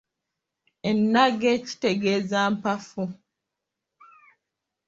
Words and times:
Ennage 0.89 1.51
kitegeeza 1.65 2.39
Mpafu. 2.53 3.03